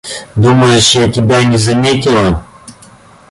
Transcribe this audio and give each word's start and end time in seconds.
Думаешь 0.35 0.95
я 0.95 1.11
тебя 1.11 1.43
не 1.45 1.57
заметила? 1.57 2.43